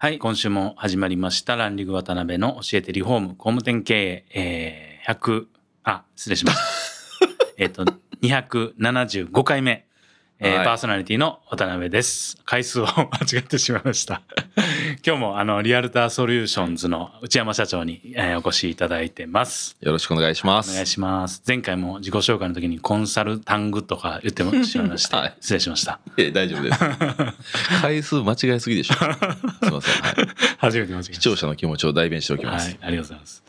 [0.00, 1.56] はい、今週も始まりました。
[1.56, 5.46] ランディング渡辺の教えてリフォーム工務店経営、えー、100、
[5.82, 6.62] あ、失礼しました。
[7.58, 7.84] えっと、
[8.22, 9.88] 275回目、
[10.38, 12.38] えーはいパーソナリティの渡辺です。
[12.44, 14.22] 回数を 間違ってしまいました。
[15.04, 19.76] 今日もあの、リアルターソリューションズの内山社長に、えーお越しいただいてます。
[19.80, 20.86] よろしくお願いしまお願いす。
[20.86, 21.42] します。
[21.46, 25.98] 前回も自己紹介の時にコンサルタングとか言ってしまいまして、はい失礼しました。
[26.16, 26.78] え大丈夫です。
[27.82, 28.94] 回数間違いすぎでしょ。
[28.96, 29.00] す
[29.62, 30.02] みません。
[30.02, 30.28] はい。
[30.58, 32.68] 初めて間違え視聴者の気持ちを代弁しておきます。
[32.68, 33.42] はい、ありがとうございます。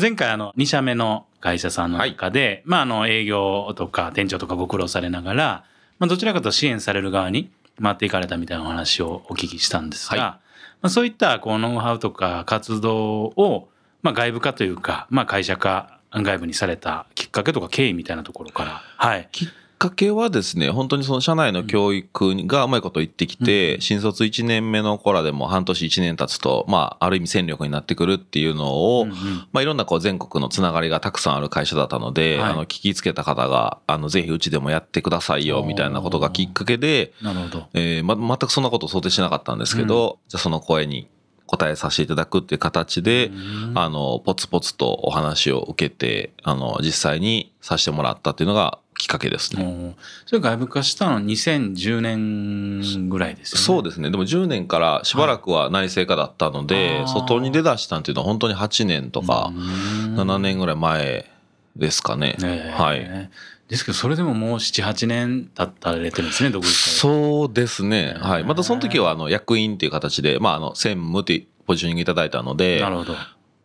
[0.00, 5.64] 前回あの2社目の会社さんの中で、まああの営業とか店長とかご苦労されながら、
[5.98, 7.50] まあどちらかと支援される側に
[7.82, 10.43] 回っていかれたみたいなお話をお聞きしたんですが、はい
[10.84, 13.68] まあそういったこうノウハウとか活動を
[14.02, 19.26] まあ外部化というか、まあ会社化外部にされたきっかけとか経緯みたいなところから、はい。
[19.32, 29.16] きっかけはですね、本当にその社内の教育がうまいこと言ってきて、新卒1年目の子らでも半年1年経つと、まあ、ある意味戦力になってくるっていうのを、うんうん。
[29.52, 32.52] まあ、いろんなこう全国のつながりがたくさんある会社だったので、はい。
[32.52, 37.66] あの、聞きつけた方が、あの、ぜひうちでもやってくださいよ、みたいなことがきっかけで、なるほど。
[37.74, 41.08] えーま、全くそんなことを想定しなかったんですけど、じゃあその声に
[41.46, 43.78] 答えさせていただくっていう形で、うん。
[43.78, 49.94] あの、ポツポツとお話を受けて、あの、実際にさせてもらったっていうのがきっかけですね。
[50.24, 53.64] それ外部化したの2010年ぐらいですよね。
[53.64, 54.10] そうですね。
[54.10, 61.30] でも10年からしばらくは内製化だったので、あー外に出だしたっていうのは本当に8年とかうん7年ぐらい前
[61.76, 62.38] ですかね。
[62.74, 63.30] はい。
[63.68, 68.16] ですけどそれでももう78年経ったれてるんですね独立そうですね。
[68.18, 68.44] はい。
[68.44, 73.14] またその時はあの役員っていう形で、まああの専務っていうポジショニングいただいたので、なるほど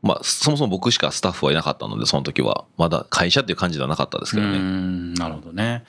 [0.02, 2.66] まあそもそも僕しかスタッフはいなかったので、その時は。
[2.78, 4.58] まだ会社っていう感じではなかったですけどうね。
[4.58, 5.84] んなるほどね。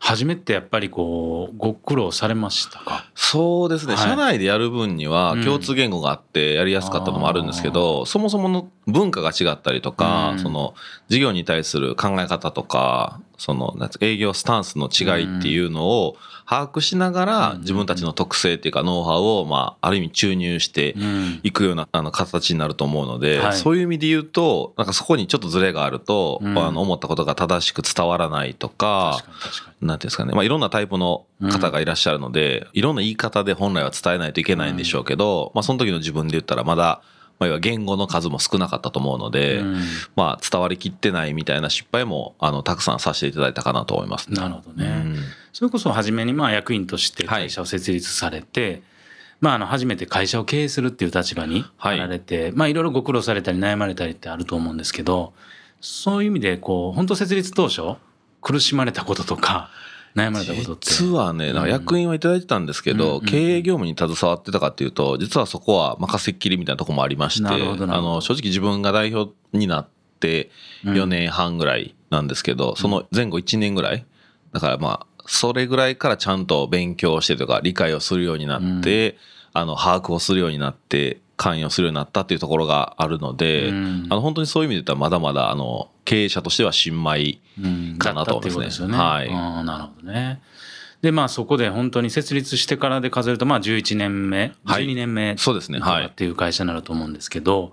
[0.00, 3.06] 初めてやっぱりこうご苦労されましたか？
[3.14, 4.02] そうですね、はい。
[4.02, 5.44] 社内でやる分にはうん。
[5.44, 10.38] 共通言語があってやりやすかったのもあるんですけど、そもそもの文化が違ったりとか、うん。
[10.40, 10.74] その
[11.08, 17.60] 事業に対する考え方とか、そのなんつうか営業スタンスの違いっていうのを把握しながらうん。
[17.60, 21.40] 自分たちの特性っていうかノウハウをまあある意味注入してうん。
[21.42, 23.52] いくようなあの形になると思うので、はい。
[23.54, 26.58] そういう意味で言うと、なんかそこにちょっとズレがあると、うん。
[26.58, 29.24] あの思ったことが正しく伝わらないとか
[29.80, 37.02] なんていうんですかね、まあ、いろんなタイプの方がいらっしゃるので、いろんな言い方で本来は伝えないといけないんでしょうけど、まあ、その時の自分で言ったらまだ、
[37.38, 39.82] まあ、要は言語の数も少なかったと思うので、に、うん。
[40.16, 44.40] まあ、伝わりきってないみたいな失敗も、あの、たくさんさせていただいたかなと思いますね。
[44.40, 45.16] なるほどね、うん。
[45.52, 48.82] それこそ初めにまあ役員として会社を設立されて、
[49.40, 51.98] まああの初めて会社を経営するっていう立場にはい。
[51.98, 55.32] なられて、まあいろいろご苦労されたり悩まれたりってあると思うんですけど
[55.80, 57.98] そういう意味でこう本当設立当初
[58.40, 59.70] 苦しまれたこととか
[60.14, 60.90] 悩まれたことって。
[60.90, 69.88] 実はね、なんか役員はいただいてたんですけど、うん経営業務に携わってたかっていうと、実はそこは任せっきりみたいなところもありまして、あの、正直自分が代表になっ
[70.20, 70.50] て
[70.84, 74.06] 4年半ぐらいなんですけど、その前後1年ぐらい、
[74.52, 79.16] だからまあ、それぐらいからちゃんと勉強してとか、理解をするようになって、
[79.52, 84.06] あの、把握をするようになって、関与するようになったっていうところがあるので、うん。
[84.10, 87.96] あの、本当にそういう意味で言ったらまだまだ、あの、経営者としては新米うん。
[87.98, 88.56] かなと思いますね。
[88.56, 88.96] うことですよね。
[88.98, 89.30] はい。
[89.30, 90.40] ああなるほどね。
[91.02, 94.86] でまあそこで本当に設立してからで数えるとまあ11年目、はい。
[94.86, 95.78] 12年目そうですね。
[95.78, 96.06] はい。
[96.06, 97.72] っていう会社になると思うんですけど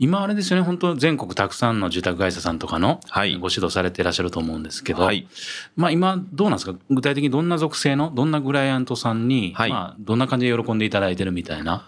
[0.00, 0.64] 今あれですよね。
[0.66, 3.34] 本当全国たくさんの住宅会社さんとかのはい。
[3.38, 5.28] ご指導されていらっしゃると思うんですけど、はい。
[5.76, 6.76] まあ今どうなんですか？
[6.90, 9.70] 具体的にどんな属性のどんなクライアントさんに、はい。
[9.70, 11.86] まあどんな感じで喜んでいただいてるみたいな。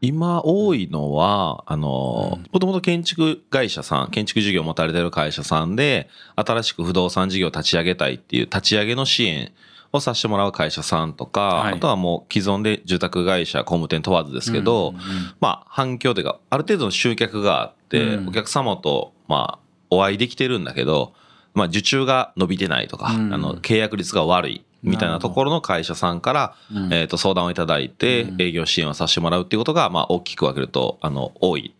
[0.00, 9.52] 今多いのは、あの、もともと建築会社さん、建築事業を持たれてる会社さんで、新しく不動産事業を立ち上げたいっていう立ち上げの支援
[9.92, 11.74] をさせてもらう会社さんとか、はい。
[11.74, 15.06] あとはもう既存で住宅会社、工務店問わずですけど、うんうんうん。
[15.40, 18.28] まあ反響というか、ある程度の集客があって、うん。
[18.28, 21.14] お客様と、まあ、お会いできてるんだけど、
[21.54, 23.34] まあ受注が伸びてないとか、うん。
[23.34, 24.64] あの、契約率が悪い。
[24.82, 31.74] みたいなところの会社さんから、うんえっ、と、相談をいただいてう、ん営業支援をさせてもらうっていうことが、まあ、大きく分けると、あの、多い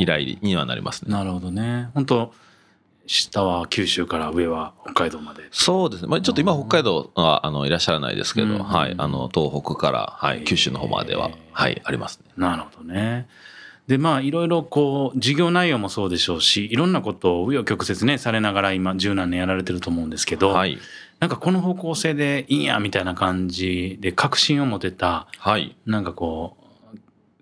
[0.00, 1.12] 依頼にはなりますね。
[1.12, 1.88] なるほどね。
[1.94, 2.32] 本当
[3.06, 5.42] 下は九州から上は北海道まで。
[5.50, 6.08] そうですね。
[6.08, 8.94] まあ、ちょっと今、北海道は、あの、いらっしゃらないですけど、うんはい。
[8.96, 12.30] あの、東北から、はい、九州の方までは、はい、ありますね。
[12.36, 13.26] なるほどね。
[13.86, 20.78] でまあいろいろこう授業内容もそうでしょうしいろんなことを紆余曲折ねされながら今十何年やられてると思うんですけど、はい。
[21.24, 25.74] なんかこの方向性でいいんやみたいな感じで確信を持てたはい。
[25.86, 26.58] なんかこ
[26.92, 26.98] う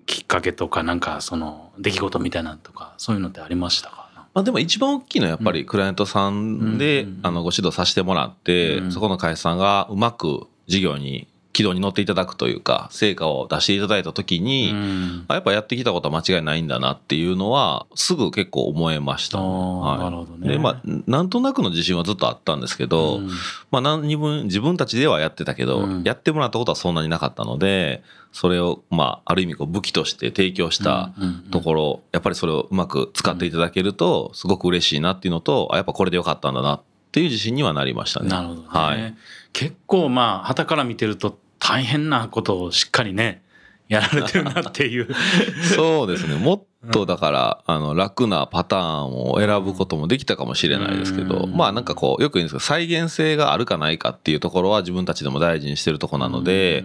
[0.07, 4.29] きっかけとかなんかその出来事みたいなのとかそういうのってありましたか？
[4.35, 7.21] まあでも一番大きいのはやっぱりクライアントさんで、うん。
[7.25, 8.93] あのご指導させてもらって、うん。
[8.93, 15.25] そこの会社さんがうまく事業に軌道に乗っていただくというか成果を出していただいた時に、うん。
[15.29, 19.39] あやっぱやってきたことは間違いないんだなっていうのはすぐ結構思えました。
[19.39, 19.99] はい。
[19.99, 20.49] なるほどね。
[20.49, 23.29] でまあなんとなくの自信はずっとあったんですけど、うん。
[23.71, 26.03] まあ何分自分たちではやってたけど、うん。
[26.05, 28.03] やってもらったことはそんなになかったので
[28.33, 31.13] それをまあある意味こう武器として提供した
[31.51, 36.81] ところ、やっぱりそれをうまく使っていただけるとすごく嬉しいなっていうのとあやっぱこれでよかったんだなっ
[37.13, 38.31] ていう自信にはなりましたね。
[38.31, 39.15] なるほどね、はい、
[39.53, 43.43] 結構まあ旗から見てると大変なことをしっかりね
[43.89, 45.09] やられてるなっていう。
[45.77, 46.35] そうですね。
[46.35, 51.55] もっとだから、あの楽なパターンを選ぶこともできたかもしれないですけど、うん。
[51.55, 56.85] まあなんかこうよく言うんですけど再現性があるかないかっていうところは自分たちでも大事にしてるところなので、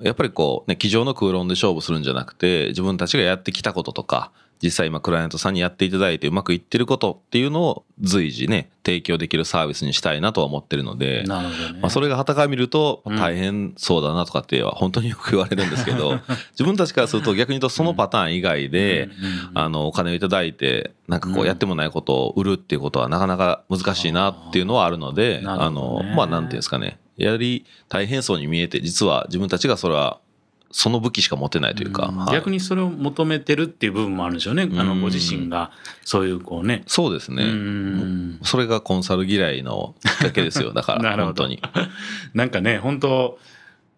[0.00, 4.32] やっぱりこうね机上の空論で勝負するんじゃなくて自分たちがやってきたこととか
[4.62, 11.22] 実際今クライアントさんにやっていただいてうまくいってることっていうのを随時ね提供できるサービスにしたいなとは思ってるので。
[11.24, 13.16] なるほどね、まあ、それが傍から見るとうん。
[13.16, 16.20] 大変そうだなとかっては本当によく言われるんですけど
[16.52, 19.10] 自分たちからすると逆に言うとそのパターン以外でうん。
[19.10, 19.14] うん。
[19.14, 19.50] うん。
[19.54, 21.42] あのお金をいただいてなんかこうん。
[21.44, 26.98] うやってもないことを売るっていうことはなかなか難しいなっていうのはあるのでなるほどあのねまあなんていうんですかね。
[27.16, 30.20] やり大変そうに見えて実は自分たちがそれは
[30.70, 32.16] その武器しか持ってないというか、うん。
[32.16, 32.34] はい。
[32.34, 35.70] 逆にそれを求めてるっていう部分もあるんでしょうね、あのうんご自身が
[36.04, 36.82] そういうこうね。
[36.86, 38.38] そうですね、うん。
[38.42, 40.72] それがコンサル嫌いのきっかけですよ。
[40.72, 41.44] だか なるほど。
[41.44, 41.62] ら本当に。
[42.34, 43.38] なんかね本当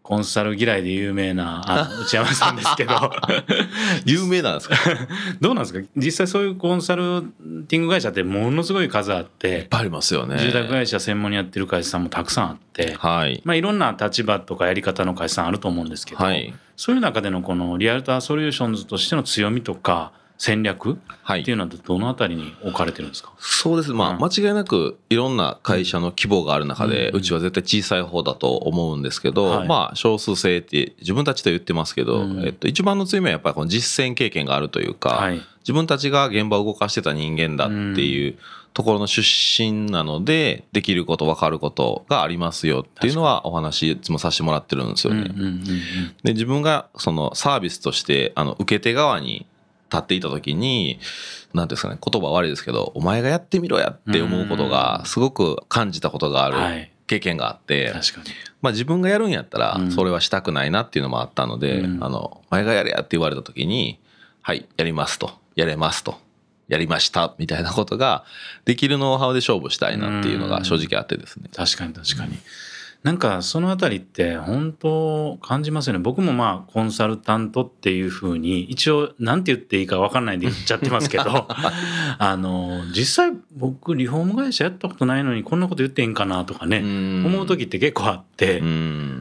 [0.03, 2.95] コンサル嫌いで有名なあの内山さんですけど。
[4.07, 4.75] 有名なんですか？
[4.75, 4.99] い っ
[5.41, 5.87] どうなんですか？
[5.97, 7.23] 実際そういうコンサル
[7.69, 10.39] ティング会社ってものすごい数あって、ぱいありますよね。
[10.39, 13.41] 住宅会社専門にやってる会社さんもたくさんあって、はい。
[13.45, 16.53] まあ、いろんな立場とかやり方の会社さんあると思うんですけど、はい。
[16.77, 21.43] そういう中でのこのリアルターソリューションズとしての強みとか戦略はい。
[21.43, 23.93] っていうのはどのあたりに置かれてるんですか、そうです。
[23.93, 24.19] まあ、うん。
[24.21, 29.69] 間違いなくいろんな会社の規模がある中で、ううんちは絶対小さい方だと思うんですけど、はい。
[29.69, 35.43] まあ少数制って自分たちで言ってますけど、うんえっと、一番の強みはやっぱりこの実践経験があるというか、はい。
[35.61, 38.39] 自分たちが現場を動かしてた人間だっていう
[38.73, 45.31] ところの出身なのでできること分かることがありますよっていうのはお話いつもさせてもらってるんですよね。
[46.25, 49.47] で自分がそのサービスとしてあの受け手側に
[49.93, 51.01] 立っていた時に
[51.53, 56.91] 何ですかね言葉悪いですけどお前がやってみろやって思うことがすごく感じたことがあるはい。
[57.07, 58.31] 経験があって、確かに。
[58.63, 59.91] まあ、自分がやるんやったらうん。
[59.91, 62.05] それはしたくないなっていうのもあったので「うん。
[62.05, 63.99] あのお前がやれや」って言われた時に
[64.43, 66.19] 「はいやります」と「やれます」と。
[66.69, 67.35] やりました。
[67.37, 68.25] みたいなことが
[68.65, 71.51] できるノウハウで勝負したいなっていうのが正直あってですね。
[71.53, 72.39] 確かに確かに。
[73.03, 76.01] なんかそのあたりって本当感じますよね。
[76.01, 88.61] 僕もまあコンサルタントっていうふうに一応なんて言っていいか分かんないで言っちゃってますけど あの実際僕リフォーム会社やったことないのにこんなこと言っていいんかなとかね思う時って結構あって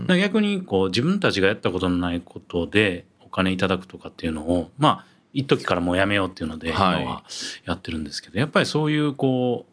[0.10, 7.06] 逆にこう自分たちがやったことのないことでお金いただくとかっていうのをまあ一時からもうやめようっていうので今はい。
[7.06, 7.24] は
[7.66, 9.72] やってるんですけどやっぱりそういうこう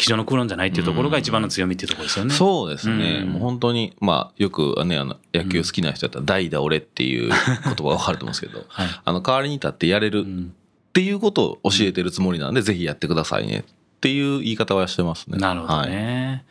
[0.00, 2.34] 机上の空論じゃないっていうところが一番の強みっていうところですよね。
[2.34, 3.28] そうですね、うん。
[3.32, 8.88] もう本当にまあよくねあの野球好きな人だったら「代打俺」っていう言葉が分かると思うんですけど はい。
[9.04, 10.54] あの代わりに立ってやれるっうん。
[10.92, 13.64] ていうことを教えてるつもりなんで、ぜひやってくださいねっ
[14.00, 15.38] ていう言い方はしてますね。
[15.38, 15.90] なるほどはい。
[15.90, 16.44] ね。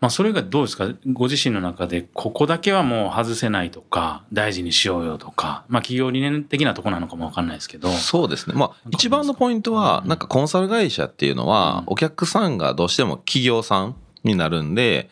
[0.00, 0.88] まあそれがどうですか？
[1.12, 7.88] ご自身の中でここだけはもう外せないとか大事にしようよとかまあ企業理念的なところなのかもわかんないですけど。
[7.90, 8.54] そうですね。
[8.56, 10.08] まあか一番のポイントはうん。
[10.08, 11.92] なんかコンサル会社っていうのはうん。
[11.92, 15.08] お客さんがどうしても企業さんになるんで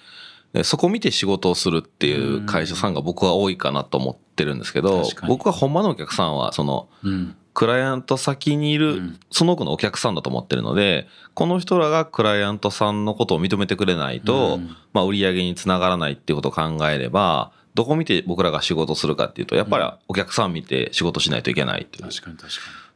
[0.53, 9.21] でそこ見て仕事をするっていう会社さんが僕は多いかなと思ってるんですけど僕はほんまのお客さんはそのうんクライアント先にいうるん。
[9.31, 14.77] その子のお客さんだと思ってるのでこの人らがクライアントさんのことを認めてくれないと、うん。
[14.93, 22.09] まあ、売り上げにつながらないっていうことを考えればどこ見て僕らが仕事するかっていうとやっぱりお客さん見て仕事しないといけないっていう。
[22.09, 22.49] 確かに確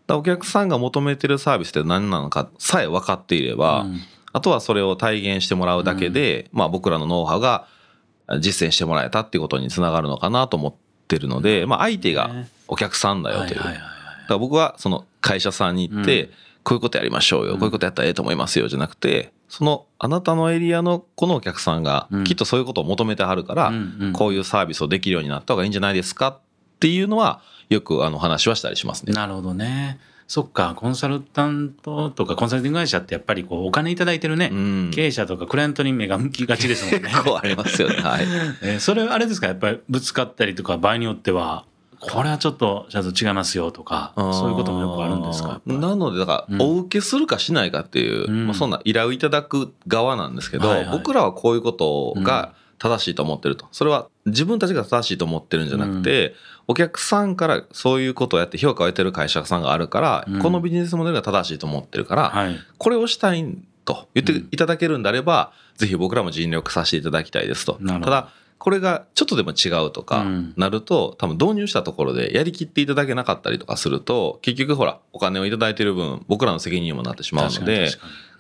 [0.07, 3.87] らお客さんが求めてるサービスって何なのかさえ分かっていれば、
[4.33, 7.67] あとはそれを体現してもらうだけで、まあ、僕らのノウハウが
[8.41, 10.75] 実践してもらえたっていうことにつながるのかなと思っ
[11.09, 12.31] てるので、まあ、相手が
[12.69, 13.61] お客さんだよという。
[13.61, 13.91] はいはいはい。
[13.91, 13.96] だ
[14.27, 16.31] から僕はその会社さんに行って、うん
[16.67, 23.73] こういうことやりましょうよ、うんこういうことやったらええと思いますよじゃなくてそのあなたのエリアのこのお客さんがうんきっとそういうことを求めてはるから、
[24.15, 26.29] こういうサービスをできるようになった方がいいんじゃないですか？
[26.31, 26.39] っ
[26.81, 29.13] ていうのはよくあの話はしたりしますね。
[29.13, 30.01] なるほどね。
[30.27, 37.11] そっかコンサルタントとかコンサルティング会社ってやっぱりこうお金いただいてるね、うん経営者とかクライアントに目が向きがちですもんね。
[37.15, 37.95] 結構ありますよね。
[38.03, 38.25] はい。
[38.63, 39.47] えーそれはあれですか？
[39.47, 41.65] やっぱりぶつかったりとか場合によっては
[42.01, 46.63] これはちょっとちゃんと違いますよとかそういうこともよくあるんですかなので、だから、うん。
[46.63, 48.47] お受けするかしないかっていう、うん。
[48.47, 50.99] まあ、そんな依頼をいただく側なんですけど、はいはい。
[50.99, 53.67] 僕らはこういうことが正しいと思ってると。
[53.73, 56.35] それは自分たちが正しいと思ってるんじゃなくて、
[56.69, 60.43] お客さんからそういうことをやって評価を得てる会社さんがあるから、うん。
[60.43, 62.57] このビジネスモデルが正しいと思ってるから、はい。
[62.79, 64.49] これをしたいと言ってうん。
[64.51, 67.79] いただけるんであれば、ぜひ僕らも尽力させていただきたいですと。
[67.87, 70.55] ただ、これがちょっとでも違うとかうん。
[70.57, 77.91] なると、多分導入したところでやりきっていただけなかったりとかすると、結局ほら、お金をいただいてる分、僕らの責任にもなってしまうので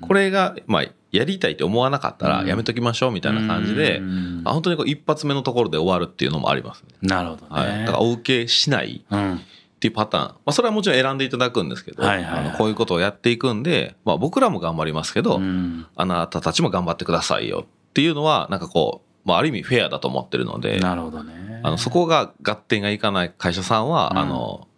[0.00, 2.46] これが、まあ、やりたいって思わなかったらうん。
[2.46, 4.42] やめときましょうみたいな感じでう、ん。
[4.44, 6.88] あ本当にこう一発目のところで終わるっていうのもありますね。
[7.02, 7.86] なるほどね、はい。
[7.86, 9.34] だからお受けしないうん。
[9.36, 10.24] っていうパターン。
[10.28, 12.40] まあ、それはもちろん選んでいただくんですけど、はいはいはい。
[12.46, 15.86] あのこういうことをやっていくんで、まあ、僕らも頑張りますけど、うん。
[15.94, 21.60] あなたたちも頑張ってくださいよっていうのは、なんかこう、まあ、ある意味フェアだと思ってるので、なるほどね。
[21.62, 24.18] あのそこが合点がいかない会社さんは、うん。
[24.18, 24.68] あの、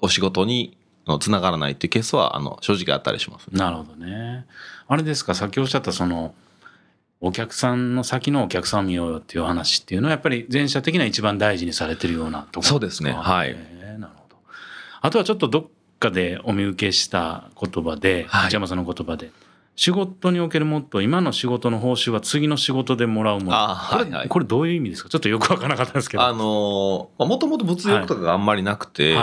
[0.00, 0.76] お仕事に
[1.20, 4.46] つながらないっていうケースは、あの、正直あったりします、なるほどね。
[4.88, 6.34] あれですかさっきおっしゃったその
[7.20, 13.12] お客さんの先のお客さんを見ようよっていう話っていうのはやっぱり前者的には一番大事にされてるようなところそうですね。
[13.12, 13.54] はい。
[13.98, 14.36] なるほど。
[15.00, 15.66] あとはちょっとどっ
[15.98, 18.46] かでお見受けした言葉で、はい。
[18.46, 19.30] 内山さんの言葉で
[19.78, 23.52] 仕事におけるモットー今の仕事の報酬は次の仕事でもらうもの。
[23.52, 24.28] あこれ,、はいはい。
[24.28, 25.08] これどういう意味ですか？
[25.08, 26.24] ちょっとよくわからなかったんですけど。
[26.24, 29.14] あのー、もともと物欲とかがあんまりなくて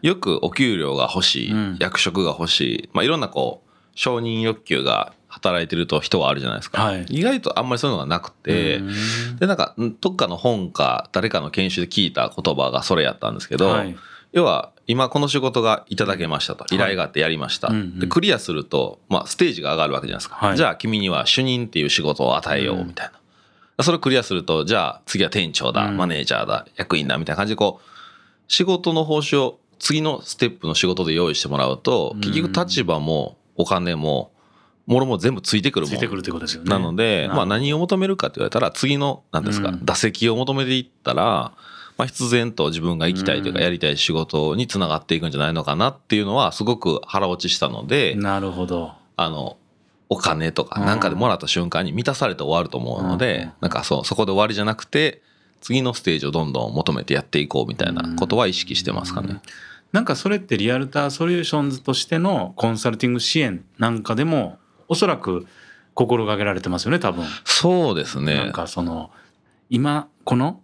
[0.00, 1.76] よくお給料が欲しい、うん。
[1.78, 6.82] 役職が欲しい、まあ、いろんなこう、承認欲求が働いてると人はあるじゃないですか。
[6.82, 7.04] はい。
[7.10, 9.36] 意外とあんまりそういうのがなくて、うん。
[9.36, 13.94] で、なんか、んどっかの本か誰かの研修で聞いた言葉がそれやったんですけど、はい。
[14.32, 17.98] 要は今この仕事がいただけましたと依頼があってやりました、うんうん。
[17.98, 20.56] でクリアすると、まあ、ステージが上がるわけじゃないですか、はい。
[20.56, 23.10] じゃあ君には主任っていう仕事を与えようみたい
[23.76, 25.96] な、それをクリアするとじゃあ次は店長だ、うん。
[25.96, 27.90] マネージャーだ役員だみたいな感じでこう
[28.48, 32.20] 仕事の報酬を次のステップの仕事で用意してもらうとうん。
[32.20, 34.30] 結局立場もお金も
[34.86, 35.94] もろもろ全部ついてくるもん。
[35.96, 36.70] ついてくるってことですよね。
[36.70, 39.84] なので、まあ、な何を求めるかって言われたら次の何ですか、うん。
[39.84, 41.52] 打席を求めていったら、
[41.96, 49.56] まあ、必然と自分が行きたいというかうんやりたい仕事につながっていくんじゃないのかなっていうのはすごく腹落ちしたので、なるほどあの
[50.08, 55.22] お金とかうんなんかでもらった瞬間に満たされて終わると思うので、うんなんかそうそこで終わりじゃなくて
[55.60, 59.40] 次のステージをどんどん求めてやっていこうみたいなことは意識してますかね。
[59.92, 65.46] なんかそれってリアルターソリューションズとしてのコンサルティング支援なんかでもおそらく
[65.94, 67.24] 心がけられてますよね多分。
[67.44, 68.34] そうですね。
[68.34, 69.10] なんかその
[69.70, 70.60] 今この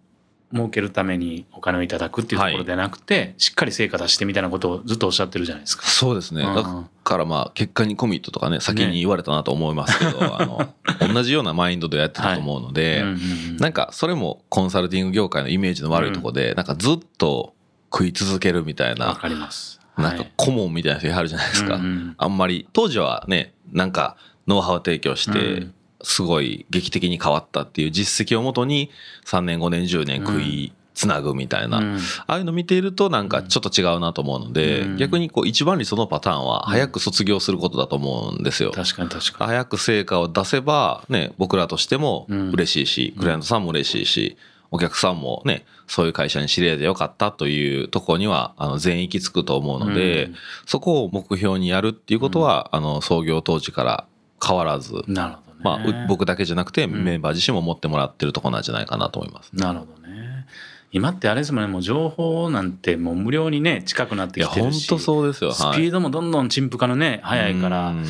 [0.53, 5.87] 儲けるためにお金をいただくっていうところではなくて、しっかり成果出してみたいなことをずっとおっしゃってるじゃないですか。
[5.87, 6.43] そうですね。
[6.43, 10.73] うんだからまあ、結果にコミットとかね、先に言われたなと思いますけど、あの、
[11.13, 13.17] 同じようなマインドでやってたと思うので、うんうんう
[13.55, 17.55] んなんかそれもコンサルティング業界のイメージの悪いところで、なんかずっと
[17.93, 19.81] 食い続けるみたいわな、かります。
[19.97, 21.75] なんか顧問みたいな人いはるじゃないですか。
[21.77, 24.17] うんうんあんまり、当時はね、なんか
[24.47, 28.91] ノウハウを提供しうてん、すごい劇的に変わったっていう実績をもとに
[29.27, 31.97] 3年5年10年食いつなぐみたいな、うん。
[31.97, 34.97] ああいうの見ているとなんかちょっと違うなと思うので、うん。
[34.97, 38.73] 逆にこう一番理想のパターンは早く卒業することだと思うんですよ。
[38.73, 39.51] 確かに確かに。
[39.51, 42.51] 早く成果を出せばね、僕らとしてもうん。
[42.51, 44.37] 嬉しいし、クライアントさんも嬉しいし、
[44.71, 50.35] お客さんもね、そういう会社に知り合えてよかったというところには、あの、全域つくと思うので、うん。
[50.67, 54.07] そこを目標にやるっていうことは、あの、創業当時から
[54.45, 55.52] 変わらず、なるほどね。
[55.63, 59.51] まあ、う僕だけじゃなくて、んメンバー自身も持ってもらってるところなんじゃないかなと思います。
[59.55, 60.47] なるほどね。
[60.93, 64.89] 今ってあれですもんね、もう情報なんてもう無料にね、近くなってきてるし。
[64.89, 65.53] 本当そうですよ。
[65.53, 68.05] スピードもどんどん陳腐化のね、早いからう、ん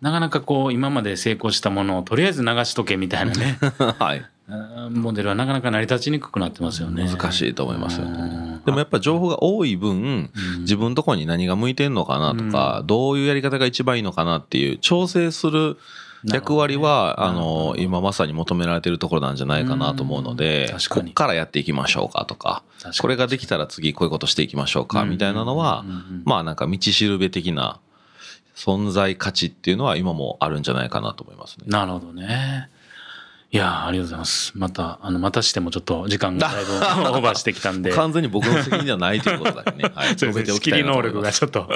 [0.00, 3.58] なかなかこう、今まで成功したものをとりあえず流しとけみたいなね、
[3.98, 4.18] はい。
[4.46, 7.08] うんモデルはなかなか成り立ちにくくなってますよね。
[7.08, 8.18] 難しいと思いますようね。
[8.18, 10.30] んでもやっぱ情報が多い分、うん
[10.60, 15.78] 自分のところに何が向いてんのかなとか、どういうやり方が一番いいのかなっていう調整する
[16.24, 22.62] 役割は、あなるほど、の今まさに求められてるところなんじゃないかなと思うのでこっからやっていきましょうかとか、
[23.00, 25.84] これができたら次こういうことしていきましょうかみたいなのは
[26.24, 27.80] まあなんか道しるべ的な
[28.54, 31.66] 存在価値っていうのは今もあるんじゃないかなと思いますね。
[31.68, 32.70] なるほどね。
[33.54, 34.52] いやーありがとうございます。
[34.56, 37.92] また、あの、またしてもちょっと時間が だいぶオーバーしてきたんで。
[37.92, 39.92] 完全に僕の責任ではないということだけね。
[39.94, 40.08] はい。
[40.18, 40.54] そうですね。
[40.56, 41.70] 仕切り能力がちょっと。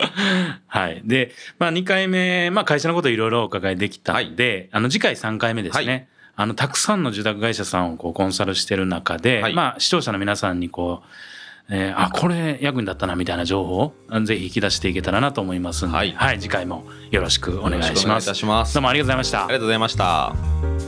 [0.67, 1.01] はい。
[1.05, 5.87] で、まあ2回目、まあ会社のこといろいろお伺いできたんで、あの次回3回目ですね。
[5.87, 6.09] はい
[6.41, 18.35] あの、たくさんの受託会社さんをこうコンサルしてる中で、はいまあ視聴者の皆さんにこう、えーあこれ役に立ったなみたいな情報をあぜひ引き出していけたらなと思いますんで、はい次回もよろしくお願いしますくお願いいた。
[18.35, 19.53] しますどうもありがとうございましたあり。
[19.55, 20.88] がとうございました